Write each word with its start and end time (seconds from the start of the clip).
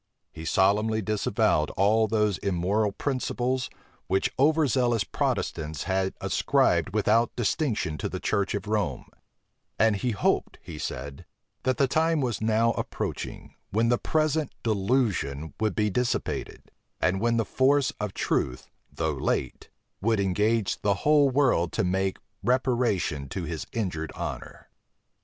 He 0.31 0.45
solemnly 0.45 1.03
disavowed 1.03 1.69
all 1.77 2.07
those 2.07 2.39
immoral 2.39 2.91
principles, 2.91 3.69
which 4.07 4.33
over 4.39 4.65
zealous 4.65 5.03
Protestants 5.03 5.83
had 5.83 6.15
ascribed 6.19 6.95
without 6.95 7.35
distinction 7.35 7.99
to 7.99 8.09
the 8.09 8.19
church 8.19 8.55
of 8.55 8.65
Rome: 8.67 9.05
and 9.77 9.95
he 9.95 10.09
hoped, 10.09 10.57
he 10.59 10.79
said, 10.79 11.27
that 11.61 11.77
the 11.77 11.87
time 11.87 12.19
was 12.19 12.41
now 12.41 12.71
approaching, 12.71 13.53
when 13.69 13.89
the 13.89 13.99
present 13.99 14.51
delusion 14.63 15.53
would 15.59 15.75
be 15.75 15.91
dissipated; 15.91 16.71
and 16.99 17.21
when 17.21 17.37
the 17.37 17.45
force 17.45 17.93
of 17.99 18.15
truth, 18.15 18.65
though 18.91 19.13
late, 19.13 19.69
would 20.01 20.19
engage 20.19 20.81
the 20.81 21.05
whole 21.05 21.29
world 21.29 21.71
to 21.73 21.83
make 21.83 22.17
reparation 22.43 23.29
to 23.29 23.43
his 23.43 23.67
injured 23.71 24.11
honor. 24.15 24.71